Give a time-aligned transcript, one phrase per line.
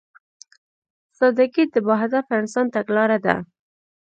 [1.17, 3.35] سادهګي د باهدفه انسان تګلاره ده.